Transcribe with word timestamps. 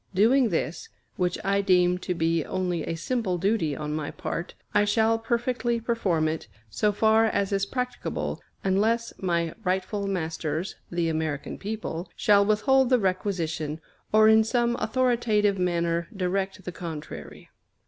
Doing 0.15 0.49
this, 0.49 0.89
which 1.15 1.37
I 1.43 1.61
deem 1.61 1.99
to 1.99 2.15
be 2.15 2.43
only 2.43 2.81
a 2.81 2.95
simple 2.95 3.37
duty 3.37 3.75
on 3.75 3.93
my 3.93 4.09
part, 4.09 4.55
I 4.73 4.83
shall 4.83 5.19
perfectly 5.19 5.79
perform 5.79 6.27
it, 6.27 6.47
so 6.71 6.91
far 6.91 7.25
as 7.25 7.51
is 7.51 7.67
practicable, 7.67 8.41
unless 8.63 9.13
my 9.19 9.53
rightful 9.63 10.07
masters, 10.07 10.75
the 10.89 11.07
American 11.07 11.59
people, 11.59 12.09
shall 12.15 12.43
withhold 12.43 12.89
the 12.89 12.97
requisition, 12.97 13.79
or 14.11 14.27
in 14.27 14.43
some 14.43 14.75
authoritative 14.79 15.59
manner 15.59 16.07
direct 16.15 16.63
the 16.63 16.71
contrary. 16.71 17.49